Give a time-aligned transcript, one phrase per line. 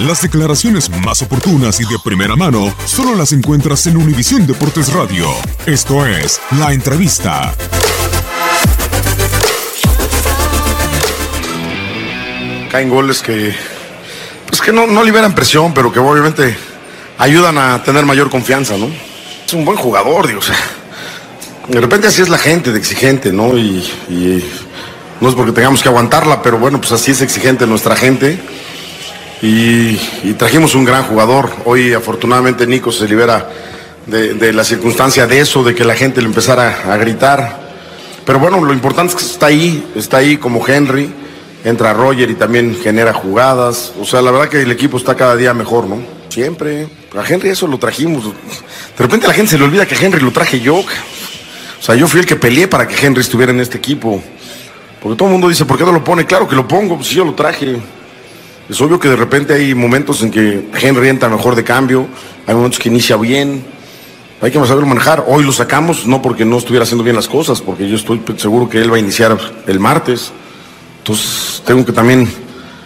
[0.00, 5.26] Las declaraciones más oportunas y de primera mano solo las encuentras en Univisión Deportes Radio.
[5.66, 7.54] Esto es La Entrevista.
[12.70, 13.54] Caen goles que,
[14.46, 16.56] pues que no, no liberan presión, pero que obviamente
[17.18, 18.88] ayudan a tener mayor confianza, ¿no?
[19.44, 20.40] Es un buen jugador, digo,
[21.68, 23.54] de repente así es la gente de exigente, ¿no?
[23.58, 24.50] Y, y
[25.20, 28.40] no es porque tengamos que aguantarla, pero bueno, pues así es exigente nuestra gente.
[29.42, 29.96] Y,
[30.34, 31.50] trajimos un gran jugador.
[31.64, 33.48] Hoy afortunadamente Nico se libera
[34.06, 37.70] de, la circunstancia de eso, de que la gente le empezara a gritar.
[38.26, 41.10] Pero bueno, lo importante es que está ahí, está ahí como Henry,
[41.64, 43.92] entra Roger y también genera jugadas.
[43.98, 46.02] O sea, la verdad que el equipo está cada día mejor, ¿no?
[46.28, 46.88] Siempre.
[47.16, 48.24] A Henry eso lo trajimos.
[48.24, 48.32] De
[48.98, 50.76] repente la gente se le olvida que Henry lo traje yo.
[50.76, 54.22] O sea, yo fui el que peleé para que Henry estuviera en este equipo.
[55.00, 56.26] Porque todo el mundo dice, ¿por qué no lo pone?
[56.26, 57.80] Claro que lo pongo, pues yo lo traje.
[58.70, 62.06] Es obvio que de repente hay momentos en que Henry entra mejor de cambio,
[62.46, 63.64] hay momentos que inicia bien,
[64.40, 65.24] hay que saberlo manejar.
[65.26, 68.68] Hoy lo sacamos no porque no estuviera haciendo bien las cosas, porque yo estoy seguro
[68.68, 69.36] que él va a iniciar
[69.66, 70.30] el martes.
[70.98, 72.30] Entonces tengo que también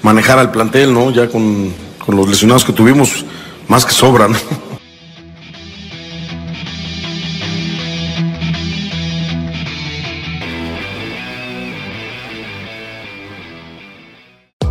[0.00, 1.10] manejar al plantel, ¿no?
[1.10, 3.26] Ya con, con los lesionados que tuvimos,
[3.68, 4.34] más que sobran.